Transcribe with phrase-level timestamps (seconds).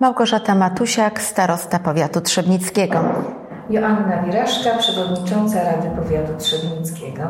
[0.00, 2.98] Małgorzata Matusiak, starosta powiatu trzebnickiego.
[3.70, 7.22] Joanna Wiraszka, przewodnicząca Rady Powiatu Trzebnickiego.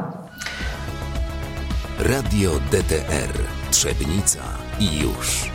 [1.98, 3.32] Radio DTR
[3.70, 4.40] Trzebnica
[4.80, 5.50] i już.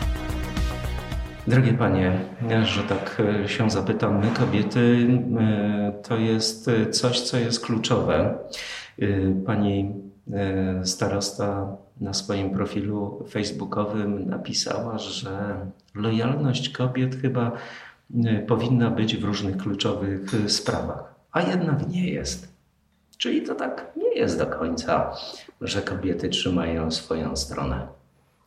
[1.46, 2.12] Drogie panie,
[2.62, 5.08] że tak e, się zapytam, my kobiety
[5.40, 8.38] e, to jest coś, co jest kluczowe.
[8.98, 9.06] E,
[9.46, 9.94] pani
[10.84, 17.52] starosta na swoim profilu facebookowym napisała, że lojalność kobiet chyba
[18.46, 22.52] powinna być w różnych kluczowych sprawach, a jednak nie jest.
[23.18, 25.12] Czyli to tak nie jest do końca,
[25.60, 27.86] że kobiety trzymają swoją stronę.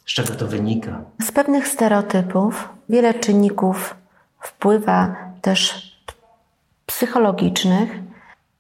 [0.06, 1.02] Z czego to wynika?
[1.22, 3.96] Z pewnych stereotypów wiele czynników
[4.40, 5.92] wpływa też
[6.86, 7.90] psychologicznych,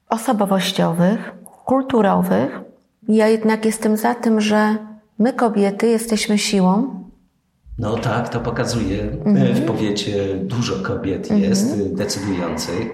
[0.09, 1.31] osobowościowych,
[1.65, 2.64] kulturowych.
[3.07, 4.77] Ja jednak jestem za tym, że
[5.19, 7.03] my kobiety jesteśmy siłą.
[7.79, 9.01] No tak, to pokazuje.
[9.01, 9.55] Mhm.
[9.55, 11.41] W powiecie dużo kobiet mhm.
[11.41, 12.87] jest decydujących.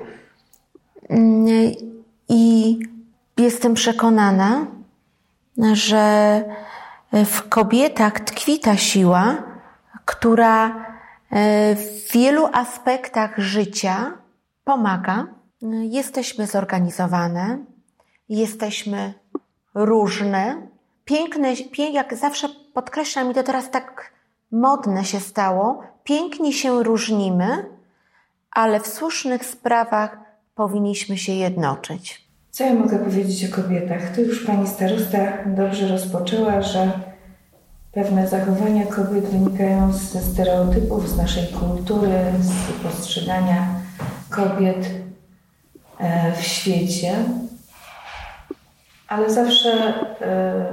[2.29, 2.79] I
[3.37, 4.67] jestem przekonana,
[5.73, 6.43] że
[7.25, 9.43] w kobietach tkwi ta siła,
[10.05, 10.67] która
[11.29, 14.17] e, w wielu aspektach życia
[14.63, 15.27] pomaga.
[15.81, 17.65] Jesteśmy zorganizowane,
[18.29, 19.13] jesteśmy
[19.73, 20.67] różne,
[21.05, 21.53] piękne,
[21.93, 24.11] jak zawsze podkreślam i to teraz tak
[24.51, 27.65] modne się stało, pięknie się różnimy,
[28.51, 30.17] ale w słusznych sprawach
[30.55, 32.27] powinniśmy się jednoczyć.
[32.51, 34.15] Co ja mogę powiedzieć o kobietach?
[34.15, 36.91] Tu już pani starosta dobrze rozpoczęła, że
[37.91, 43.67] pewne zachowania kobiet wynikają ze stereotypów, z naszej kultury, z postrzegania
[44.29, 44.89] kobiet
[45.99, 47.15] e, w świecie.
[49.11, 50.65] Ale zawsze e,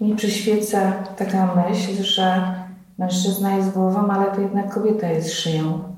[0.00, 2.54] mi przyświeca taka myśl, że
[2.98, 5.94] mężczyzna jest głową, ale to jednak kobieta jest szyją.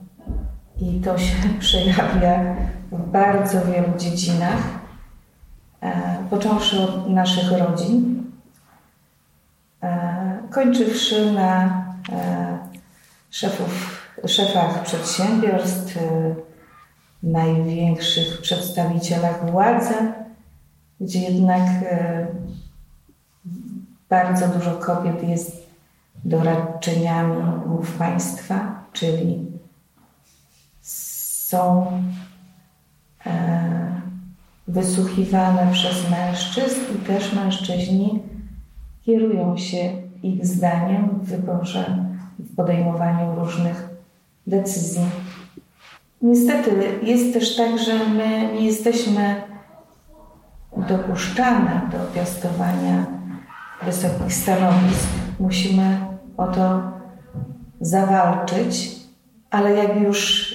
[0.81, 2.57] I to się przejawia
[2.93, 4.59] w bardzo wielu dziedzinach.
[5.83, 8.23] E, począwszy od naszych rodzin,
[9.83, 11.65] e, kończywszy na
[12.13, 12.59] e,
[13.31, 15.99] szefów, szefach przedsiębiorstw,
[17.23, 19.95] największych przedstawicielach władzy,
[21.03, 21.63] gdzie jednak
[24.11, 25.67] bardzo dużo kobiet jest
[26.25, 29.47] doradczyniami głów państwa, czyli
[30.81, 31.87] są
[34.69, 38.23] wysłuchiwane przez mężczyzn i też mężczyźni
[39.03, 42.07] kierują się ich zdaniem w wyborze,
[42.39, 43.89] w podejmowaniu różnych
[44.47, 45.03] decyzji.
[46.23, 46.71] Niestety
[47.03, 49.52] jest też tak, że my nie jesteśmy
[50.77, 53.07] dopuszczane do piastowania
[53.83, 55.09] wysokich stanowisk.
[55.41, 56.01] Musimy
[56.37, 56.83] o to
[57.81, 58.91] zawalczyć,
[59.51, 60.53] ale jak już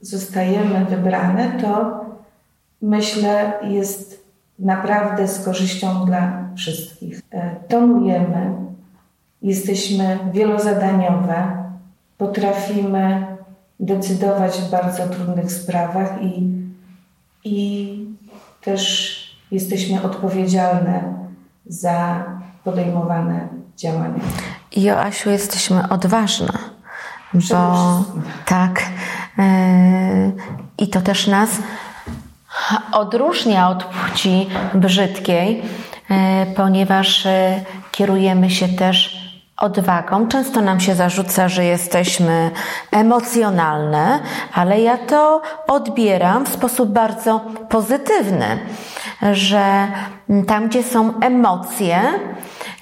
[0.00, 2.00] zostajemy wybrane, to
[2.82, 4.24] myślę, jest
[4.58, 7.20] naprawdę z korzyścią dla wszystkich.
[7.30, 8.54] E, tonujemy,
[9.42, 11.64] jesteśmy wielozadaniowe,
[12.18, 13.26] potrafimy
[13.80, 16.50] decydować w bardzo trudnych sprawach i,
[17.44, 17.98] i
[18.60, 21.14] też jesteśmy odpowiedzialne
[21.66, 22.24] za
[22.64, 24.20] podejmowane działania.
[24.76, 26.52] Joasiu, jesteśmy odważne,
[27.34, 28.04] bo
[28.46, 28.82] tak.
[29.38, 29.44] Yy,
[30.78, 31.50] I to też nas
[32.92, 35.62] odróżnia od płci brzydkiej,
[36.10, 39.23] e, ponieważ e, kierujemy się też
[39.56, 40.28] odwagą.
[40.28, 42.50] Często nam się zarzuca, że jesteśmy
[42.90, 44.20] emocjonalne,
[44.54, 48.58] ale ja to odbieram w sposób bardzo pozytywny,
[49.32, 49.88] że
[50.46, 52.00] tam, gdzie są emocje,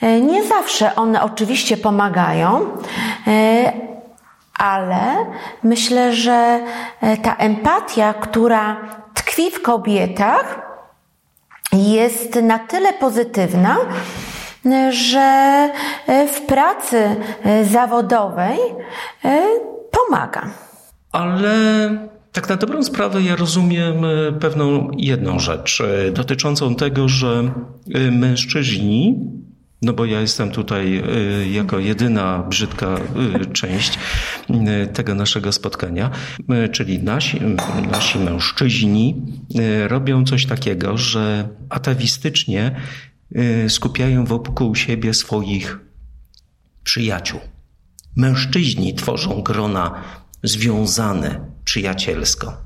[0.01, 2.67] e, nie zawsze one oczywiście pomagają,
[4.59, 5.01] ale
[5.63, 6.61] myślę, że
[7.23, 8.77] ta empatia, która
[9.15, 10.61] tkwi w kobietach,
[11.73, 13.77] jest na tyle pozytywna,
[14.91, 15.71] że
[16.07, 18.59] e, w pracy e, zawodowej
[19.25, 19.43] e,
[19.91, 20.51] pomaga.
[21.13, 21.55] Ale
[22.33, 23.97] tak na dobrą sprawę ja rozumiem
[24.41, 25.83] pewną jedną rzecz
[26.13, 27.53] dotyczącą tego, że
[28.11, 29.19] mężczyźni
[29.83, 31.03] no bo ja jestem tutaj
[31.51, 32.97] jako jedyna brzydka
[33.53, 33.99] część
[34.93, 36.11] tego naszego spotkania,
[36.73, 37.41] czyli nasi,
[37.91, 39.23] nasi mężczyźni
[39.89, 42.75] robią coś takiego, że atawistycznie
[43.69, 45.79] skupiają wokół siebie swoich
[46.85, 47.41] przyjaciół.
[48.17, 50.03] Mężczyźni tworzą grona
[50.43, 52.57] związane przyjacielsko.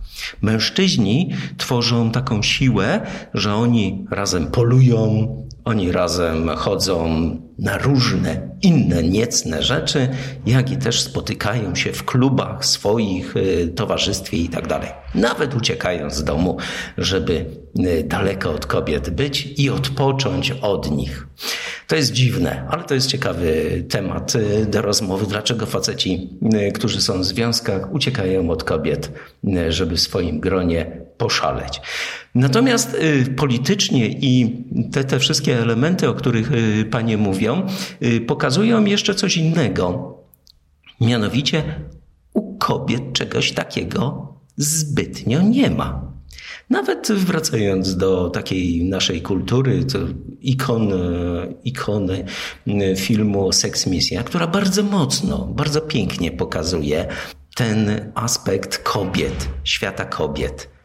[0.43, 5.27] Mężczyźni tworzą taką siłę, że oni razem polują,
[5.67, 10.09] oni razem chodzą na różne inne niecne rzeczy,
[10.47, 14.89] jak i też spotykają się w klubach swoich, y, towarzystwie i tak dalej.
[15.15, 16.57] Nawet uciekają z domu,
[16.99, 17.47] żeby
[17.79, 21.27] y, daleko od kobiet być i odpocząć od nich.
[21.87, 25.27] To jest dziwne, ale to jest ciekawy temat y, do rozmowy.
[25.27, 26.31] Dlaczego faceci,
[26.75, 29.13] którzy są w związkach, uciekają od kobiet,
[29.69, 31.81] żeby w swoim gronie poszaleć.
[32.37, 37.67] Natomiast y, politycznie i te, te wszystkie elementy, o których y, panie mówią,
[38.03, 40.17] y, pokazują jeszcze coś innego.
[41.01, 41.63] Mianowicie
[42.35, 46.13] u kobiet czegoś takiego zbytnio nie ma.
[46.71, 49.99] Nawet wracając do takiej naszej kultury, to
[50.41, 50.97] ikony,
[51.65, 52.25] ikony
[52.97, 57.07] filmu Sex Misja, która bardzo mocno, bardzo pięknie pokazuje
[57.55, 60.76] ten aspekt kobiet, świata kobiet.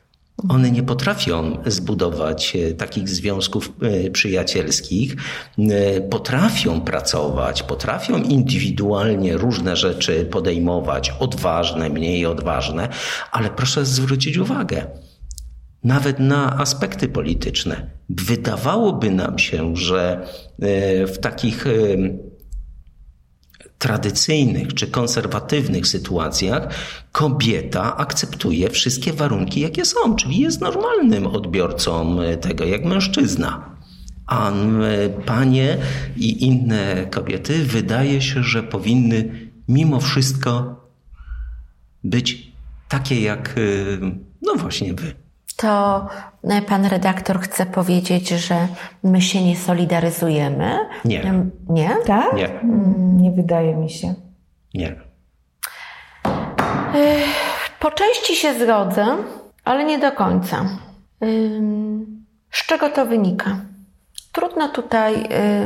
[0.49, 5.15] One nie potrafią zbudować e, takich związków e, przyjacielskich,
[5.59, 12.89] e, potrafią pracować, potrafią indywidualnie różne rzeczy podejmować, odważne, mniej odważne,
[13.31, 14.87] ale proszę zwrócić uwagę,
[15.83, 17.89] nawet na aspekty polityczne.
[18.09, 20.27] Wydawałoby nam się, że
[21.07, 21.65] w takich
[23.81, 26.67] tradycyjnych czy konserwatywnych sytuacjach
[27.11, 33.75] kobieta akceptuje wszystkie warunki, jakie są, czyli jest normalnym odbiorcą tego, jak mężczyzna.
[34.27, 34.51] A
[35.25, 35.77] panie
[36.17, 40.75] i inne kobiety wydaje się, że powinny mimo wszystko
[42.03, 42.51] być
[42.89, 43.55] takie jak,
[44.41, 45.13] no właśnie wy
[45.61, 46.30] to e,
[46.67, 48.67] pan redaktor chce powiedzieć, że
[49.03, 50.77] my się nie solidaryzujemy?
[51.05, 51.33] Nie.
[51.69, 51.89] Nie?
[52.05, 52.33] Tak?
[52.33, 52.59] Nie.
[52.59, 54.13] Mm, nie wydaje mi się.
[54.73, 54.95] Nie.
[57.79, 59.05] Po części się zgodzę,
[59.65, 60.65] ale nie do końca.
[62.51, 63.57] Z czego to wynika?
[64.31, 65.13] Trudno tutaj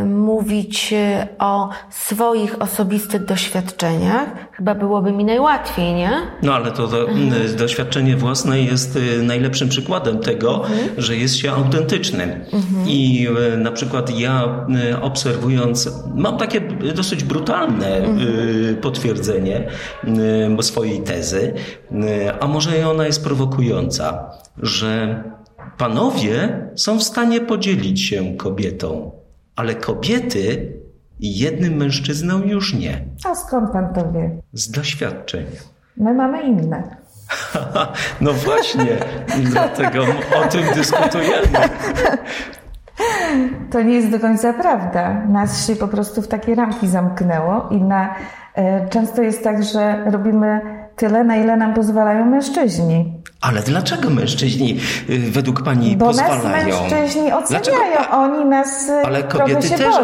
[0.01, 4.29] y, mówić y, o swoich osobistych doświadczeniach.
[4.51, 6.11] Chyba byłoby mi najłatwiej, nie?
[6.41, 7.55] No ale to, to mhm.
[7.55, 10.89] doświadczenie własne jest y, najlepszym przykładem tego, mhm.
[10.97, 12.29] że jest się autentycznym.
[12.29, 12.87] Mhm.
[12.87, 13.27] I
[13.57, 14.65] na przykład ja
[15.01, 16.61] obserwując, mam takie
[16.95, 18.01] dosyć brutalne
[18.81, 19.67] potwierdzenie
[20.61, 21.53] swojej tezy,
[22.39, 25.23] a może ona jest prowokująca, że
[25.77, 29.11] Panowie są w stanie podzielić się kobietą,
[29.55, 30.73] ale kobiety
[31.19, 33.01] jednym mężczyzną już nie.
[33.25, 34.41] A skąd pan to wie?
[34.53, 35.61] Z doświadczenia.
[35.97, 36.97] My mamy inne.
[38.21, 38.87] no właśnie,
[39.43, 40.03] dlatego
[40.43, 41.69] o tym dyskutujemy.
[43.71, 45.25] To nie jest do końca prawda.
[45.29, 48.15] Nas się po prostu w takie ramki zamknęło i na,
[48.55, 50.61] e, często jest tak, że robimy
[50.95, 53.21] tyle, na ile nam pozwalają mężczyźni.
[53.45, 54.77] Ale dlaczego mężczyźni
[55.09, 56.41] y, według pani Bo pozwalają?
[56.41, 58.09] Bo nas mężczyźni oceniają, dlaczego?
[58.11, 59.95] oni nas y, Ale kobiety też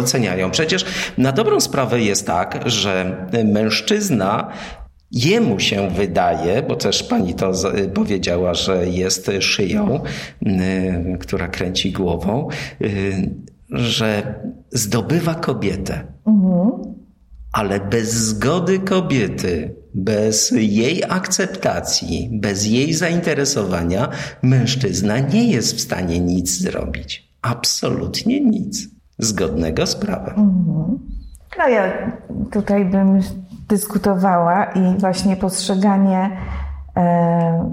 [0.00, 0.50] oceniają.
[0.50, 0.84] Przecież
[1.18, 4.50] na dobrą sprawę jest tak, że mężczyzna
[5.12, 7.52] Jemu się wydaje, bo też pani to
[7.94, 10.00] powiedziała, że jest szyją,
[10.46, 12.48] y, która kręci głową,
[13.70, 14.34] że
[14.70, 16.04] zdobywa kobietę.
[16.26, 16.95] Mhm.
[17.56, 24.08] Ale bez zgody kobiety bez jej akceptacji, bez jej zainteresowania,
[24.42, 27.32] mężczyzna nie jest w stanie nic zrobić.
[27.42, 28.88] Absolutnie nic.
[29.18, 30.34] Zgodnego z prawem.
[30.36, 30.98] Mhm.
[31.58, 32.12] No ja
[32.50, 33.20] tutaj bym
[33.68, 36.30] dyskutowała i właśnie postrzeganie
[36.96, 37.70] e,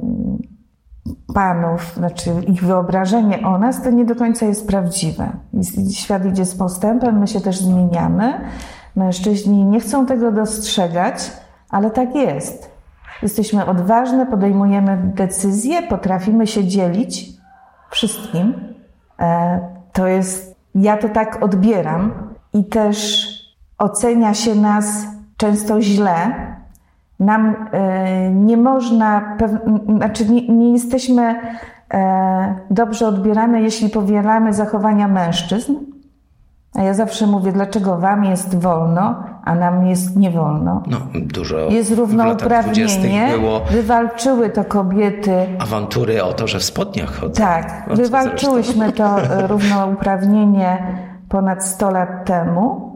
[1.34, 5.32] panów, znaczy ich wyobrażenie o nas, to nie do końca jest prawdziwe.
[5.94, 8.34] Świat idzie z postępem, my się też zmieniamy.
[8.96, 11.32] Mężczyźni nie chcą tego dostrzegać,
[11.70, 12.72] ale tak jest.
[13.22, 17.30] Jesteśmy odważne, podejmujemy decyzje, potrafimy się dzielić
[17.90, 18.54] wszystkim.
[19.20, 19.60] E,
[19.94, 22.14] to jest, ja to tak odbieram
[22.54, 23.28] i też
[23.78, 25.08] ocenia się nas
[25.38, 26.16] często źle.
[27.20, 29.38] Nam e, nie można,
[29.98, 31.36] znaczy nie, jesteśmy
[31.94, 35.76] e, dobrze odbierane, jeśli powielamy zachowania mężczyzn,
[36.74, 40.84] a ja zawsze mówię, dlaczego wam jest wolno, a nam jest nie wolno.
[40.88, 43.28] No, dużo jest równouprawnienie.
[43.40, 45.46] Było wywalczyły to kobiety.
[45.60, 47.44] Awantury o to, że w spodniach chodzą.
[47.44, 50.98] Tak, no, wywalczyłyśmy to e, równouprawnienie
[51.30, 52.94] ponad 100 lat temu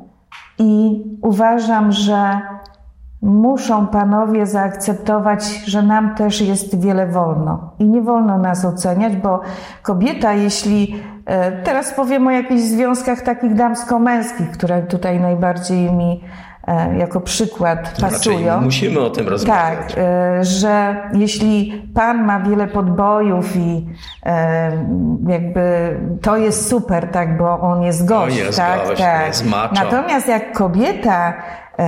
[0.60, 2.42] i uważam, że
[3.22, 7.74] muszą panowie zaakceptować, że nam też jest wiele wolno.
[7.80, 9.42] I nie wolno nas oceniać, bo
[9.82, 10.96] kobieta, jeśli
[11.26, 16.24] e, teraz powiem o jakichś związkach takich damsko-męskich, które tutaj najbardziej mi
[16.98, 18.62] jako przykład pasują.
[18.62, 19.78] musimy o tym rozmawiać.
[19.78, 23.88] Tak, e, że jeśli pan ma wiele podbojów i
[24.26, 24.72] e,
[25.28, 29.28] jakby to jest super, tak, bo on jest gość, jest tak, gość, tak.
[29.28, 29.76] jest macho.
[29.76, 31.34] Natomiast jak kobieta
[31.80, 31.84] e,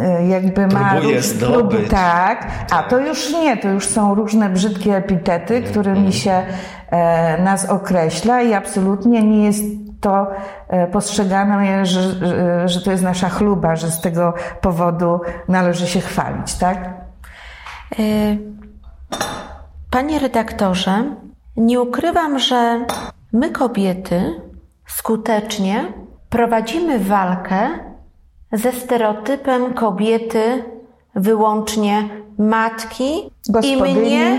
[0.00, 1.80] e, jakby ma Próbuje róż- zdobyć.
[1.80, 6.42] prób- tak, a to już nie, to już są różne brzydkie epitety, którymi się
[6.90, 9.64] e, nas określa i absolutnie nie jest
[10.02, 10.26] to
[10.68, 16.00] e, postrzegane, że, że, że to jest nasza chluba, że z tego powodu należy się
[16.00, 16.78] chwalić, tak?
[17.98, 18.38] Y,
[19.90, 21.04] Panie redaktorze,
[21.56, 22.84] nie ukrywam, że
[23.32, 24.40] my kobiety
[24.86, 25.84] skutecznie
[26.30, 27.68] prowadzimy walkę
[28.52, 30.64] ze stereotypem kobiety
[31.14, 34.00] wyłącznie matki i Gospodyni.
[34.00, 34.38] mnie,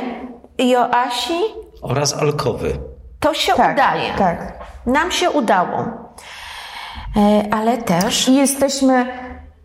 [0.58, 1.40] i Joasi.
[1.82, 2.78] Oraz alkowy.
[3.20, 4.14] To się Tak, udaje.
[4.18, 4.63] tak.
[4.86, 5.78] Nam się udało.
[7.18, 9.06] E, Ale też jesteśmy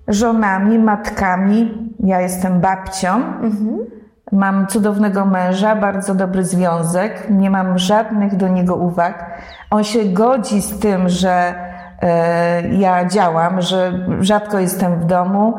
[0.09, 1.93] żonami, matkami.
[2.01, 3.23] Ja jestem babcią.
[4.33, 7.27] Mam cudownego męża, bardzo dobry związek.
[7.31, 9.41] Nie mam żadnych do niego uwag.
[9.71, 11.55] On się godzi z tym, że
[12.03, 15.55] e, ja działam, że rzadko jestem w domu.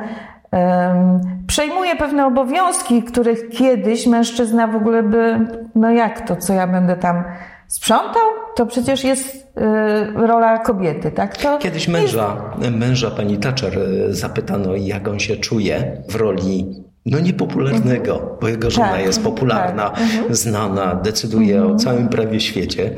[0.52, 6.68] Em, przejmuję pewne obowiązki, których kiedyś mężczyzna w ogóle by, no jak to, co ja
[6.68, 7.24] będę tam
[7.70, 8.22] sprzątał?
[8.56, 11.38] To przecież jest e, rola kobiety, tak?
[11.38, 17.20] To Kiedyś męża, męża pani Thatcher e, zapytano, jak on się czuje w roli no
[17.20, 19.92] niepopularnego, bo jego żona Tak, jest popularna,
[20.30, 22.96] znana, decyduje o całym prawie świecie.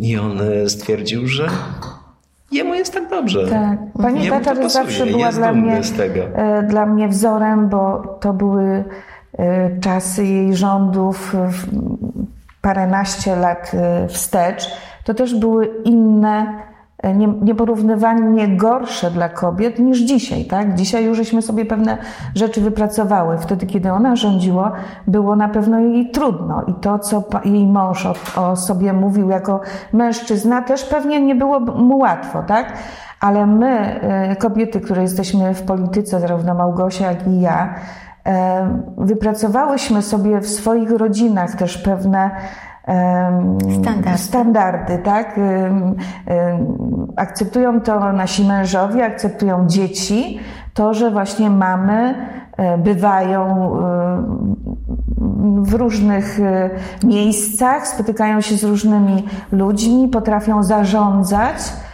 [0.00, 1.48] I on e, stwierdził, że
[2.52, 3.46] jemu jest tak dobrze.
[3.48, 3.78] Tak.
[4.02, 5.80] Pani Thatcher zawsze była jest dla mnie,
[6.34, 8.84] e, dla mnie wzorem, bo to były
[9.80, 11.34] czasy jej rządów
[12.64, 14.70] paręnaście lat e, wstecz.
[15.04, 16.46] To też były inne,
[17.02, 20.44] e, nie- nieporównywalnie gorsze dla kobiet niż dzisiaj.
[20.44, 20.74] Tak?
[20.74, 21.98] Dzisiaj już żeśmy sobie pewne
[22.34, 23.38] rzeczy wypracowały.
[23.38, 24.72] Wtedy, kiedy ona rządziła,
[25.06, 26.62] było na pewno jej trudno.
[26.66, 29.60] I to, co jej mąż o, o sobie mówił jako
[29.92, 32.42] mężczyzna, też pewnie nie było mu łatwo.
[32.42, 32.72] Tak?
[33.20, 37.74] Ale my, e, kobiety, które jesteśmy w polityce, zarówno Małgosia, jak i ja,
[38.98, 42.30] wypracowałyśmy sobie w swoich rodzinach też pewne
[43.82, 44.18] Standardy.
[44.18, 45.40] standardy, tak?
[47.16, 50.40] Akceptują to nasi mężowie, akceptują dzieci,
[50.74, 52.14] to, że właśnie mamy
[52.56, 54.22] e, bywają e,
[55.62, 56.70] w różnych e,
[57.04, 61.93] miejscach, spotykają się z różnymi ludźmi, potrafią zarządzać e,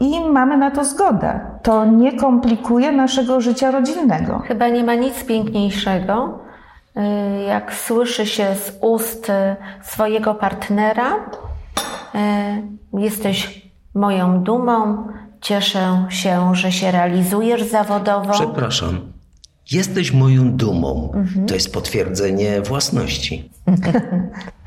[0.00, 1.40] i mamy na to zgodę.
[1.62, 4.38] To nie komplikuje naszego życia rodzinnego.
[4.38, 6.38] Chyba nie ma nic piękniejszego,
[6.96, 11.12] y, jak słyszy się z ust y, swojego partnera:
[12.92, 15.08] Jesteś moją dumą,
[15.40, 18.32] cieszę się, że się realizujesz zawodowo.
[18.32, 19.00] Przepraszam.
[19.70, 21.12] Jesteś moją dumą.
[21.14, 21.46] Mhm.
[21.46, 23.50] To jest potwierdzenie własności.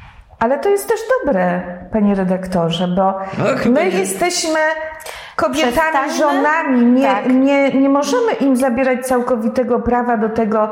[0.43, 4.00] Ale to jest też dobre, panie redaktorze, bo No, chyba my nie.
[4.00, 4.59] jesteśmy
[5.35, 6.13] kobietami, Przestańmy?
[6.13, 6.85] żonami.
[6.85, 7.29] Nie, Tak.
[7.33, 10.69] nie, nie możemy im zabierać całkowitego prawa do tego.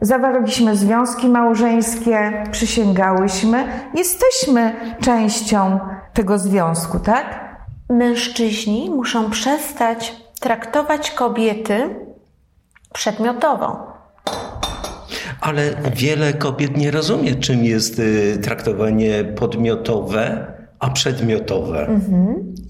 [0.00, 3.64] Zawarliśmy związki małżeńskie, przysięgałyśmy.
[3.94, 5.80] Jesteśmy częścią
[6.14, 7.40] tego związku, tak?
[7.90, 11.94] Mężczyźni muszą przestać traktować kobiety
[12.94, 13.93] przedmiotowo.
[15.44, 15.62] Ale
[15.94, 20.46] wiele kobiet nie rozumie, czym jest y, traktowanie podmiotowe,
[20.78, 22.00] a przedmiotowe.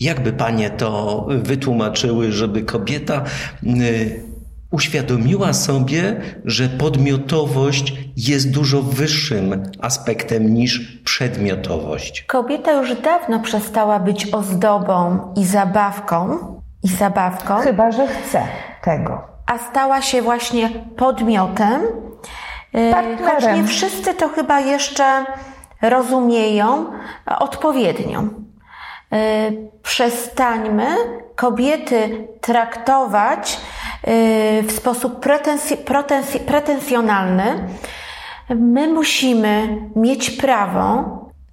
[0.00, 3.24] Jakby panie to wytłumaczyły, żeby kobieta
[3.62, 4.22] y,
[4.70, 12.24] uświadomiła sobie, że podmiotowość jest dużo wyższym aspektem niż przedmiotowość.
[12.28, 16.38] Kobieta już dawno przestała być ozdobą i zabawką,
[16.82, 18.42] i zabawką, Chyba, że chce
[18.84, 19.20] tego.
[19.46, 21.80] a stała się właśnie podmiotem.
[22.74, 23.40] Yy, Partnerem.
[23.40, 25.24] Choć nie wszyscy to chyba jeszcze
[25.82, 26.86] rozumieją
[27.38, 28.22] odpowiednio.
[28.22, 29.18] Yy,
[29.82, 30.86] Przestańmy
[31.36, 33.60] kobiety traktować
[34.06, 37.44] yy, w sposób pretensj- pretensj- pretensjonalny.
[38.50, 41.04] My musimy mieć prawo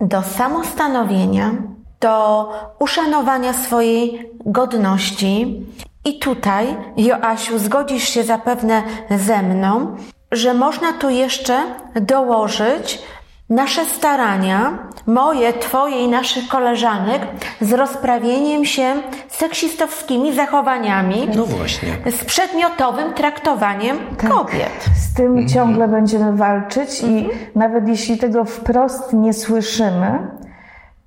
[0.01, 1.51] do samostanowienia,
[1.99, 2.49] do
[2.79, 5.65] uszanowania swojej godności.
[6.05, 9.95] I tutaj, Joasiu, zgodzisz się zapewne ze mną,
[10.31, 11.57] że można tu jeszcze
[11.95, 13.01] dołożyć
[13.49, 17.21] nasze starania, moje, twoje i naszych koleżanek,
[17.61, 18.93] z rozprawieniem się
[19.27, 21.89] seksistowskimi zachowaniami, No właśnie.
[22.11, 23.97] z przedmiotowym traktowaniem
[24.29, 24.85] kobiet.
[24.95, 30.19] Z tym ciągle będziemy walczyć i nawet jeśli tego wprost nie słyszymy,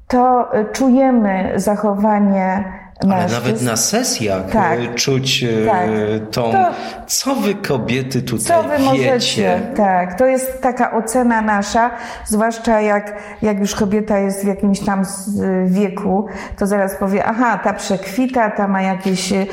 [0.09, 2.65] to czujemy zachowanie
[3.01, 3.35] Ale mężczyzn.
[3.35, 4.79] nawet na sesjach Tak.
[4.79, 5.89] e, czuć e, Tak.
[6.31, 6.71] tą, To-
[7.07, 8.85] co wy kobiety tutaj Co wy wiecie.
[8.85, 9.61] możecie?
[9.77, 11.91] Tak, to jest taka ocena nasza,
[12.25, 15.41] zwłaszcza jak, jak już kobieta jest w jakimś tam z-
[15.73, 16.27] wieku,
[16.59, 19.47] to zaraz powie, aha, ta przekwita, ta ma jakieś e,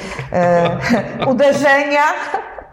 [1.31, 2.03] uderzenia,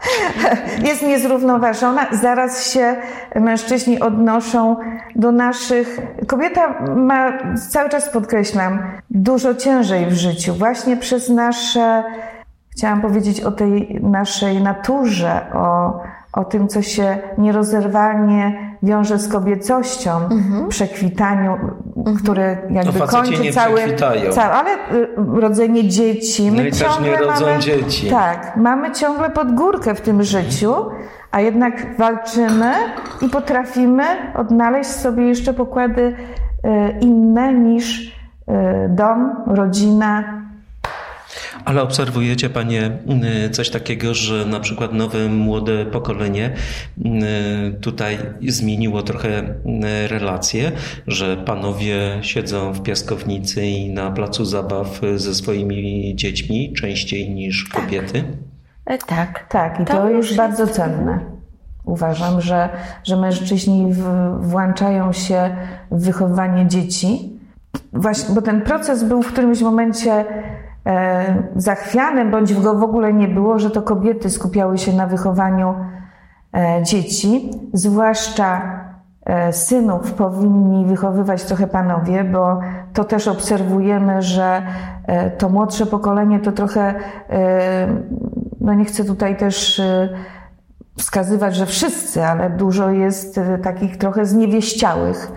[0.88, 2.06] jest niezrównoważona.
[2.12, 2.96] Zaraz się
[3.34, 4.76] mężczyźni odnoszą
[5.16, 5.98] do naszych.
[6.26, 7.32] Kobieta ma,
[7.70, 8.78] cały czas podkreślam,
[9.10, 12.04] dużo ciężej w życiu, właśnie przez nasze
[12.78, 16.00] Chciałam powiedzieć o tej naszej naturze, o,
[16.32, 20.10] o tym, co się nierozerwalnie wiąże z kobiecością,
[20.68, 21.56] przekwitaniu,
[22.22, 24.32] które jakby No, kończy nie cały, przekwitają.
[24.32, 24.52] cały.
[24.52, 25.08] Ale y,
[25.40, 26.52] rodzenie dzieci.
[26.52, 28.10] No i też ciągle nie rodzą mamy, dzieci.
[28.10, 30.74] Tak, mamy ciągle pod górkę w tym życiu,
[31.30, 32.72] a jednak walczymy
[33.22, 34.04] i potrafimy
[34.34, 38.52] odnaleźć sobie jeszcze pokłady y, inne niż y,
[38.88, 40.37] dom, rodzina,
[41.68, 42.90] Ale obserwujecie Panie
[43.46, 46.50] y, coś takiego, że na przykład nowe, młode pokolenie
[46.98, 50.72] y, tutaj zmieniło trochę y, relacje,
[51.06, 58.24] że panowie siedzą w piaskownicy i na placu zabaw ze swoimi dziećmi częściej niż kobiety?
[58.86, 59.46] E, Tak.
[59.48, 61.20] Tak, i to, To jest już bardzo cenne.
[61.84, 62.68] Uważam, że,
[63.04, 64.02] że mężczyźni w,
[64.40, 65.56] włączają się
[65.90, 67.38] w wychowanie dzieci.
[67.92, 70.24] Właśnie, bo ten proces był w którymś momencie
[70.86, 75.74] e, zachwiany, bądź go w ogóle nie było, że to kobiety skupiały się na wychowaniu
[76.54, 78.62] e, dzieci, zwłaszcza
[79.26, 82.60] e, synów powinni wychowywać trochę panowie, bo
[82.92, 84.62] to też obserwujemy, że
[85.38, 86.94] to młodsze pokolenie to trochę,
[88.60, 89.82] no nie chcę tutaj też
[90.98, 95.32] wskazywać, że wszyscy, ale dużo jest takich trochę zniewieściałych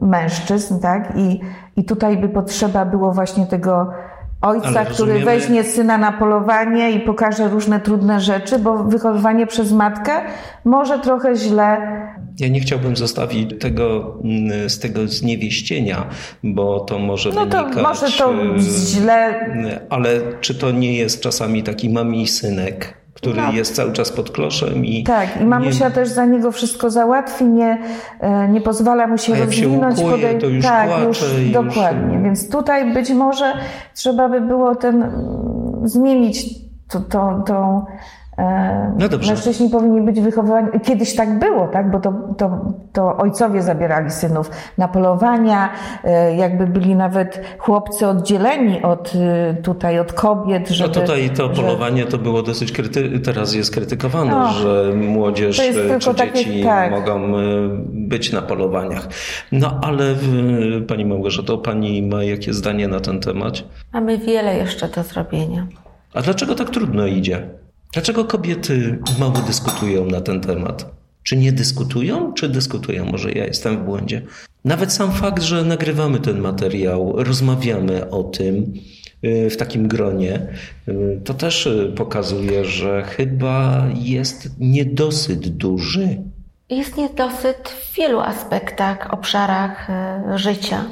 [0.00, 1.12] mężczyzn, tak?
[1.16, 1.40] I,
[1.76, 3.92] I tutaj by potrzeba było właśnie tego
[4.40, 10.12] ojca, który weźmie syna na polowanie i pokaże różne trudne rzeczy, bo wychowywanie przez matkę
[10.64, 11.78] może trochę źle
[12.38, 16.06] Ja nie chciałbym zostawić tego mm, z tego zniewieścienia,
[16.42, 17.82] bo to może No to wynikać...
[17.82, 19.50] może to e, źle.
[19.90, 20.08] Ale
[20.40, 23.52] czy to nie jest czasami taki mami synek, który No.
[23.52, 27.44] jest cały czas pod kloszem i Tak, i mamusia nie, też za niego wszystko załatwi,
[27.44, 27.78] nie,
[28.20, 29.98] e, nie pozwala mu się A jak się rozwinąć.
[29.98, 32.18] ukuje, to już tak, płacze już, już- dokładnie.
[32.24, 33.52] Więc tutaj być może
[33.94, 35.14] trzeba by było ten mm,
[35.84, 36.46] zmienić
[36.88, 37.84] to, to, tą.
[38.38, 39.32] E, No dobrze.
[39.32, 40.68] Mężczyźni powinni być wychowywani.
[40.84, 41.90] Kiedyś tak było, tak?
[41.90, 45.68] Bo to, to, to ojcowie zabierali synów na polowania,
[46.04, 51.54] e, jakby byli nawet chłopcy oddzieleni od e, tutaj od kobiet, No żeby, tutaj to
[51.54, 53.20] że- polowanie to było dosyć kryty...
[53.20, 54.52] teraz jest krytykowane, No.
[54.52, 55.62] że młodzież
[56.00, 56.90] czy takie- dzieci tak.
[56.90, 57.20] mogą
[57.92, 59.08] być na polowaniach.
[59.52, 63.62] No ale w- Pani Małgorzato, Pani ma jakie zdanie na ten temat?
[63.92, 65.66] Mamy wiele jeszcze do zrobienia.
[66.14, 67.48] A dlaczego tak trudno idzie?
[67.96, 70.94] Dlaczego kobiety mało dyskutują na ten temat?
[71.22, 73.04] Czy nie dyskutują, czy dyskutują?
[73.04, 74.22] Może ja jestem w błędzie.
[74.64, 78.72] Nawet sam fakt, że nagrywamy ten materiał, rozmawiamy o tym
[79.24, 80.46] y, w takim gronie,
[80.88, 86.22] y, to też y, pokazuje, że chyba jest niedosyt duży.
[86.70, 89.88] Jest niedosyt w wielu aspektach, obszarach
[90.34, 90.84] życia.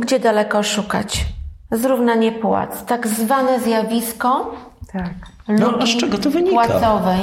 [0.00, 1.26] Gdzie daleko szukać?
[1.70, 4.54] Zrównanie płac, tak zwane zjawisko
[4.94, 5.12] Tak.
[5.48, 6.54] No, a z czego to wynika?
[6.54, 7.20] płacowej.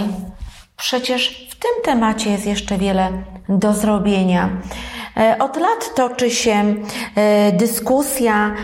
[0.77, 3.09] Przecież w tym temacie jest jeszcze wiele
[3.49, 4.49] do zrobienia.
[5.17, 6.75] E, Od lat toczy się
[7.15, 8.55] e, dyskusja,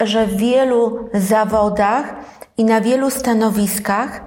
[0.00, 2.14] że w wielu zawodach
[2.56, 4.20] i na wielu stanowiskach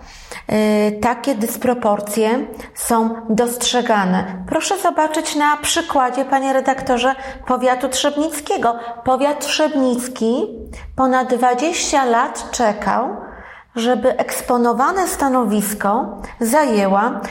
[0.47, 4.43] e, takie dysproporcje są dostrzegane.
[4.47, 7.15] Proszę zobaczyć na przykładzie, panie redaktorze,
[7.47, 8.79] powiatu trzebnickiego.
[9.03, 10.47] Powiat trzebnicki
[10.95, 13.30] ponad 20 lat czekał,
[13.75, 17.21] żeby eksponowane stanowisko zajęła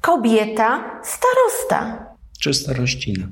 [0.00, 2.06] kobieta starosta.
[2.40, 3.26] Czy starościna?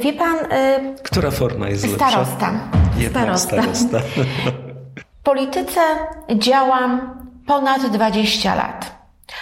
[0.00, 2.08] Wie pan, y, Która forma jest lepsza?
[2.08, 2.50] starosta.
[2.98, 3.56] Jednak Starosta.
[3.62, 3.98] starosta.
[5.20, 5.80] W polityce
[6.34, 9.00] działam ponad 20 lat.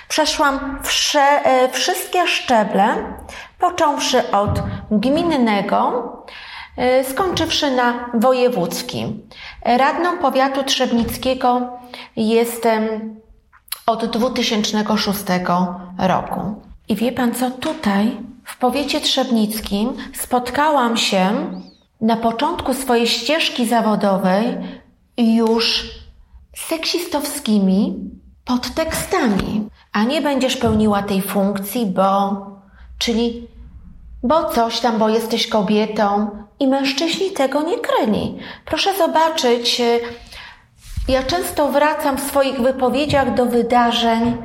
[0.09, 2.85] Przeszłam wsze, e, wszystkie szczeble,
[3.59, 6.13] począwszy od gminnego,
[6.77, 9.29] e, skończywszy na wojewódzkim.
[9.65, 11.79] Radną powiatu trzebnickiego
[12.17, 12.85] jestem
[13.87, 15.25] od 2006
[15.99, 16.41] roku.
[16.89, 21.51] I wie pan co, tutaj w powiecie trzebnickim spotkałam się
[22.01, 24.45] na początku swojej ścieżki zawodowej
[25.19, 25.91] już
[26.57, 27.97] seksistowskimi
[28.45, 29.69] podtekstami.
[29.93, 32.37] A nie będziesz pełniła tej funkcji, bo...
[32.99, 33.49] Czyli
[34.23, 38.39] bo coś tam, bo jesteś kobietą i mężczyźni tego nie kryli.
[38.65, 40.01] Proszę zobaczyć, y,
[41.13, 44.37] ja często wracam w swoich wypowiedziach do wydarzeń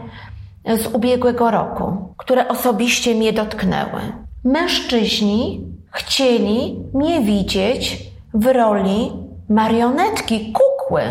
[0.66, 4.02] z ubiegłego roku, które osobiście mnie dotknęły.
[4.44, 7.98] Mężczyźni chcieli mnie widzieć
[8.34, 9.12] w roli
[9.50, 11.02] marionetki, kukły,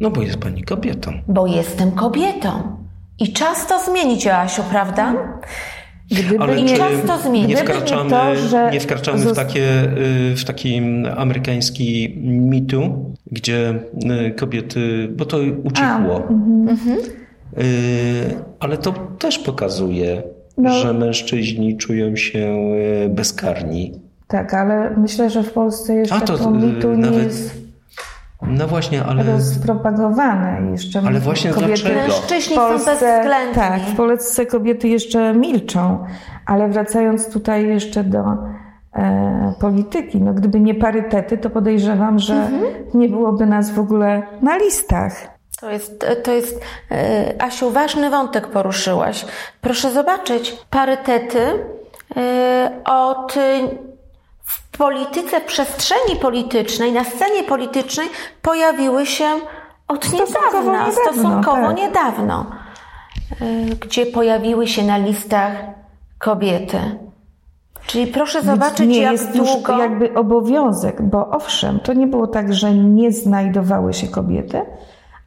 [0.00, 1.12] No bo jest pani kobietą.
[1.28, 2.76] bo jestem kobietą.
[3.18, 5.14] I czas to zmienić, Joasiu, prawda?
[6.10, 7.40] Gdyby Ale czy czas to zmieni.
[7.46, 9.82] nie nie wkraczamy, to, że nie wkraczamy w, takie,
[10.32, 10.80] y, w taki
[11.16, 13.74] amerykański mitu, gdzie
[14.28, 16.28] y, kobiety, bo to ucichło.
[17.58, 20.22] Y, Ale to też pokazuje,
[20.58, 20.70] No.
[20.80, 22.56] że mężczyźni czują się
[23.08, 23.92] bezkarni.
[24.28, 27.65] Tak, ale myślę, że w Polsce jeszcze A to, to, mitu y, nie nawet- jest
[28.42, 31.02] No właśnie, ale rozpropagowane jeszcze.
[31.06, 32.00] Ale właśnie kobiety dlaczego?
[32.00, 33.54] Mężczyźni w są Polsce, bezwzględni.
[33.54, 36.04] tak, w Polsce kobiety jeszcze milczą,
[36.46, 38.24] ale wracając tutaj jeszcze do
[38.92, 42.62] e, polityki, no gdyby nie parytety, to podejrzewam, że Mhm.
[42.94, 45.12] nie byłoby nas w ogóle na listach.
[45.60, 49.26] To jest, to jest, e, Asiu, ważny wątek poruszyłaś.
[49.60, 51.40] Proszę zobaczyć, parytety
[52.16, 53.40] e, od e,
[54.78, 58.08] polityce, przestrzeni politycznej, na scenie politycznej
[58.42, 59.24] pojawiły się
[59.88, 61.76] od Stosunkowo niedawna, niedawno, stosunkowo tak.
[61.76, 62.46] niedawno,
[63.40, 63.44] e,
[63.80, 65.52] gdzie pojawiły się na listach
[66.18, 66.78] kobiety.
[67.86, 69.72] Czyli proszę Więc zobaczyć, nie jak jest długo.
[69.72, 74.62] już jakby obowiązek, bo owszem, to nie było tak, że nie znajdowały się kobiety,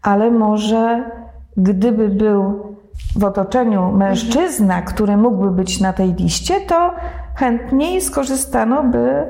[0.02, 1.12] ale może
[1.58, 2.70] gdyby był
[3.16, 6.92] w otoczeniu mężczyzna, który mógłby być na tej liście, to
[7.40, 9.24] chętniej skorzystano by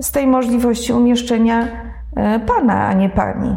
[0.00, 1.68] z tej możliwości umieszczenia
[2.16, 3.56] e, pana, a nie pani.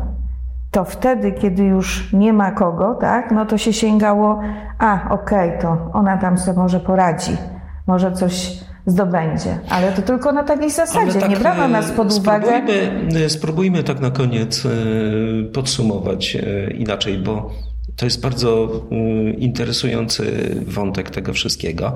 [0.71, 4.39] To wtedy, kiedy już nie ma kogo, tak, no to się sięgało,
[4.79, 7.37] a okej, to ona tam sobie może poradzi,
[7.87, 12.13] może coś zdobędzie, ale to tylko na takiej zasadzie, Ale nie brano e, nas pod
[12.13, 12.47] uwagę.
[12.47, 14.63] Spróbujmy, e, spróbujmy tak na koniec
[15.53, 16.37] podsumować
[16.77, 17.49] inaczej, bo
[17.97, 21.95] to jest bardzo e, interesujący wątek tego wszystkiego,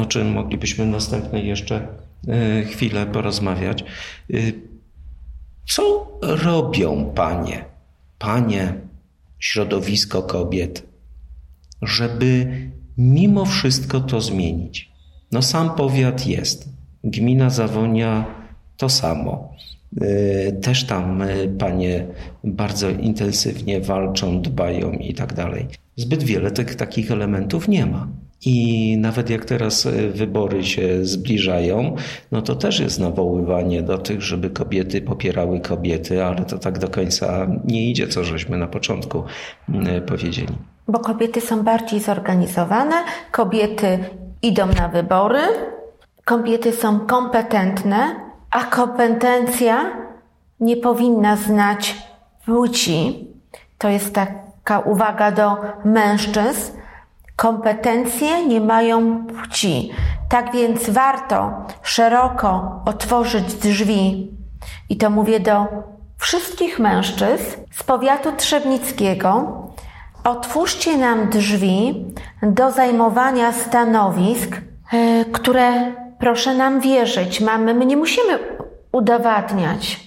[0.00, 1.88] o czym moglibyśmy następnie jeszcze
[2.28, 3.84] e, chwilę porozmawiać.
[4.32, 4.36] E,
[5.68, 7.64] Co robią panie,
[8.18, 8.74] panie,
[9.38, 10.82] środowisko kobiet,
[11.82, 12.46] żeby
[12.98, 14.92] mimo wszystko to zmienić?
[15.32, 16.68] No sam powiat jest.
[17.04, 18.24] Gmina Zawonia
[18.76, 19.52] to samo.
[19.92, 22.06] Yy, Też tam yy, panie
[22.44, 25.66] bardzo intensywnie walczą, dbają i tak dalej.
[25.96, 28.08] Zbyt wiele tych takich elementów nie ma.
[28.44, 31.96] I nawet jak teraz yy, wybory się zbliżają,
[32.32, 36.88] no to też jest nawoływanie do tych, żeby kobiety popierały kobiety, ale to tak do
[36.88, 39.22] końca nie idzie, co żeśmy na początku
[40.06, 40.54] powiedzieli.
[40.88, 42.94] Bo kobiety są bardziej zorganizowane,
[43.32, 43.98] kobiety
[44.42, 45.40] idą na wybory,
[46.24, 49.84] kobiety są kompetentne, a kompetencja
[50.60, 51.96] nie powinna znać
[52.44, 53.28] płci.
[53.78, 56.72] To jest taka uwaga do mężczyzn.
[57.36, 59.92] Kompetencje nie mają płci.
[60.28, 64.30] Tak więc warto szeroko otworzyć drzwi,
[64.88, 65.66] i to mówię do
[66.18, 69.58] wszystkich mężczyzn z powiatu trzebnickiego,
[70.24, 72.04] Otwórzcie nam drzwi
[72.42, 74.56] do zajmowania stanowisk,
[74.92, 77.40] e, które proszę nam wierzyć.
[77.40, 78.38] Mamy, my nie musimy
[78.92, 80.00] udowadniać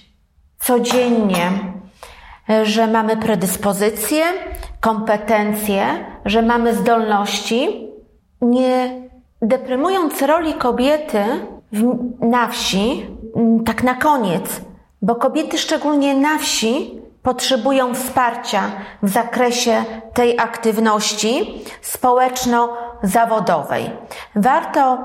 [0.58, 1.50] codziennie,
[2.62, 4.24] że mamy predyspozycje,
[4.80, 5.84] kompetencje,
[6.24, 7.88] że mamy zdolności.
[8.40, 9.02] Nie
[9.42, 11.24] deprymując roli kobiety
[11.72, 13.06] w, na wsi,
[13.66, 14.60] tak na koniec,
[15.02, 18.62] bo kobiety szczególnie na wsi potrzebują wsparcia
[19.02, 23.90] w zakresie tej aktywności społeczno-zawodowej.
[24.36, 24.98] Warto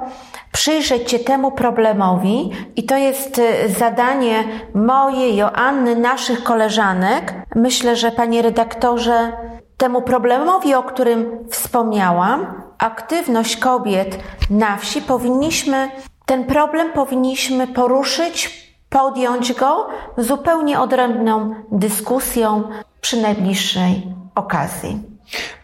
[0.51, 7.33] przyjrzeć się temu problemowi i to jest y, zadanie moje, Joanny, naszych koleżanek.
[7.55, 9.31] Myślę, że panie redaktorze,
[9.77, 15.91] temu problemowi, o którym wspomniałam, aktywność kobiet na wsi, powinniśmy,
[16.25, 22.63] ten problem powinniśmy poruszyć podjąć go zupełnie odrębną dyskusją
[23.01, 24.99] przy najbliższej okazji.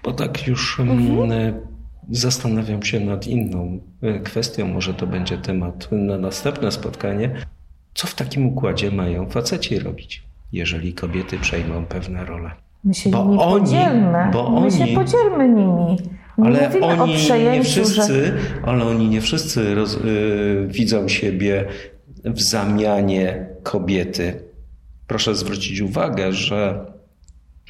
[0.04, 1.60] Bo tak już mm,
[2.12, 7.32] zastanawiam się nad inną e, kwestią, może to będzie temat na następne spotkanie.
[7.94, 12.52] Co w takim układzie mają faceci robić, jeżeli kobiety przejmą pewne role?
[12.84, 14.18] My się Bo nimi oni- podzielmy.
[14.34, 15.98] bo My się oni- podzielmy nimi.
[16.38, 17.72] Nie Ale oni nie przejęciu, że...
[17.86, 18.34] wszyscy,
[18.66, 21.66] ale oni nie wszyscy roz, y, widzą siebie
[22.26, 24.44] w zamianie kobiety.
[25.08, 26.86] Proszę zwrócić uwagę, że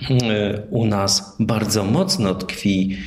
[0.02, 0.14] y,
[0.70, 2.98] u nas bardzo mocno tkwi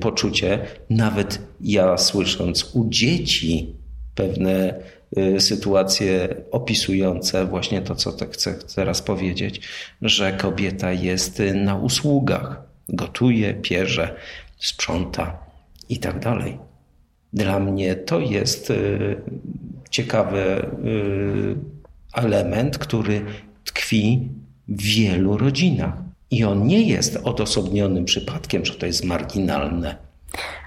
[0.00, 0.58] poczucie,
[0.90, 3.74] nawet ja słysząc u dzieci,
[4.14, 4.74] pewne
[5.18, 9.60] y, sytuacje opisujące właśnie to, co chcę teraz powiedzieć,
[10.02, 14.16] że kobieta jest na usługach, gotuje, pierze,
[14.58, 15.38] sprząta
[15.88, 16.58] i tak dalej.
[17.32, 19.16] Dla mnie to jest y,
[19.90, 21.56] ciekawy y,
[22.14, 23.24] element, który
[23.64, 24.28] tkwi
[24.68, 26.11] w wielu rodzinach.
[26.32, 29.94] I on nie jest odosobnionym przypadkiem, że to jest marginalne.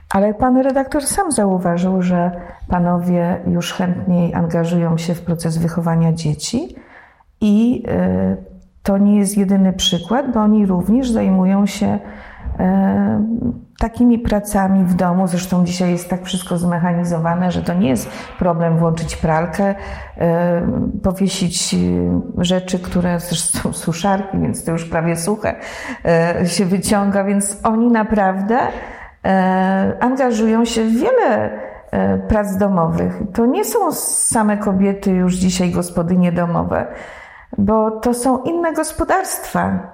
[0.10, 2.32] Ale pan redaktor sam zauważył, że
[2.68, 6.76] panowie już chętniej angażują się w proces wychowania dzieci
[7.42, 8.38] i y,
[8.84, 12.00] to nie jest jedyny przykład, bo oni również zajmują się
[13.78, 18.10] takimi pracami w domu, zresztą dzisiaj jest tak wszystko zmechanizowane, że to nie jest
[18.40, 19.76] problem włączyć pralkę,
[20.18, 20.62] e,
[21.04, 21.78] powiesić e,
[22.38, 25.56] rzeczy, które zresztą suszarki, więc to już prawie suche
[26.06, 28.58] e, się wyciąga, więc oni naprawdę
[30.00, 31.60] angażują się w wiele
[32.28, 33.20] prac domowych.
[33.34, 36.88] To nie są same kobiety już dzisiaj gospodynie domowe
[37.58, 39.94] bo to są inne gospodarstwa.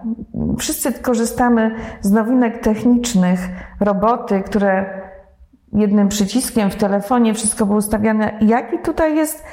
[0.59, 3.39] Wszyscy korzystamy z nowinek technicznych,
[3.79, 5.01] roboty, które
[5.73, 8.37] jednym przyciskiem w telefonie wszystko było ustawiane.
[8.41, 9.43] Jaki tutaj jest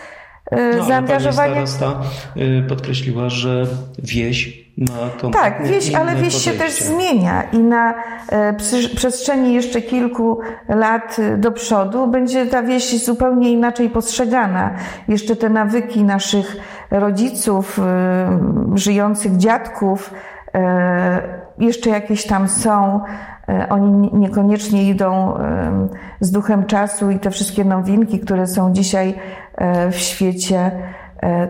[0.78, 1.54] no, zaangażowanie?
[1.54, 2.00] Pani starosta
[2.36, 3.66] y, podkreśliła, że
[3.98, 6.52] wieś ma Tak, wieś, ale wieś podejście.
[6.52, 7.94] się też zmienia i na
[8.28, 8.54] e,
[8.96, 14.70] przestrzeni jeszcze kilku lat do przodu będzie ta wieś zupełnie inaczej postrzegana.
[15.08, 16.56] Jeszcze te nawyki naszych
[16.90, 17.80] rodziców,
[18.74, 20.14] żyjących dziadków,
[21.58, 23.00] jeszcze jakieś tam są.
[23.70, 25.38] Oni niekoniecznie idą
[26.20, 29.14] z duchem czasu i te wszystkie nowinki, które są dzisiaj
[29.92, 30.70] w świecie,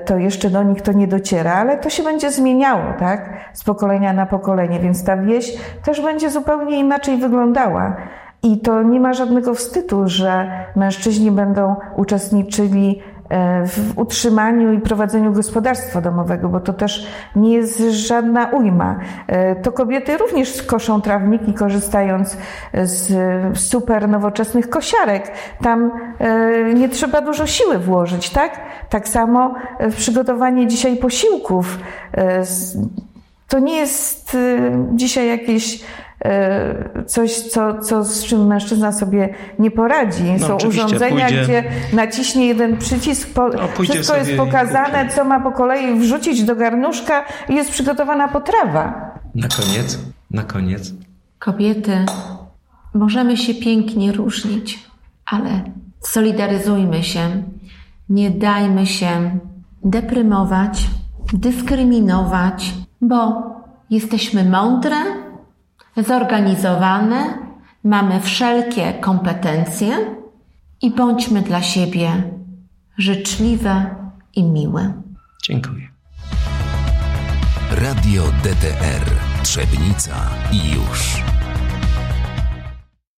[0.04, 3.30] to jeszcze do nich to nie dociera, ale to się będzie zmieniało, tak?
[3.52, 7.96] Z pokolenia na pokolenie, więc ta wieś też będzie zupełnie inaczej wyglądała.
[8.42, 13.17] I to nie ma żadnego wstydu, że mężczyźni będą uczestniczyli E,
[13.66, 18.98] w utrzymaniu i prowadzeniu gospodarstwa domowego, bo to też nie jest żadna ujma.
[19.26, 22.36] E, to kobiety również koszą trawniki, korzystając
[22.82, 25.32] z super nowoczesnych kosiarek.
[25.62, 28.60] Tam e, nie trzeba dużo siły włożyć, tak?
[28.88, 31.78] Tak samo w przygotowanie dzisiaj posiłków.
[33.48, 34.36] To nie jest
[34.94, 36.07] dzisiaj jakieś E,
[37.06, 40.24] coś, co, co, z czym mężczyzna sobie nie poradzi.
[40.40, 41.42] No, Są urządzenia, pójdzie...
[41.42, 46.56] gdzie naciśnie jeden przycisk, po, no, wszystko jest pokazane, co ma po kolei wrzucić do
[46.56, 49.10] garnuszka i jest przygotowana potrawa.
[49.34, 49.98] Na koniec,
[50.30, 50.92] na koniec.
[51.38, 52.04] Kobiety,
[52.94, 54.78] możemy się pięknie różnić,
[55.26, 55.50] ale
[56.00, 57.42] solidaryzujmy się,
[58.08, 59.38] nie dajmy się
[59.84, 60.86] deprymować,
[61.32, 63.42] dyskryminować, bo
[63.90, 64.96] jesteśmy mądre,
[66.02, 67.38] zorganizowane,
[67.84, 69.96] mamy wszelkie kompetencje
[70.82, 72.22] i bądźmy dla siebie
[72.98, 73.94] życzliwe
[74.36, 74.92] i miłe.
[75.42, 75.88] Dziękuję.
[77.70, 79.04] Radio DTR
[79.42, 80.14] Trzebnica
[80.52, 81.22] i już.